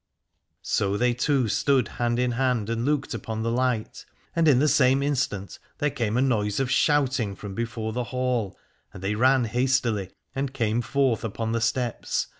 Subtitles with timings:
[0.63, 4.03] So they two stood hand in hand and looked upon the light:
[4.35, 8.57] and in the same instant there came a noise of shouting from before the Hall,
[8.95, 12.25] and they ran hastily and came forth upon the steps.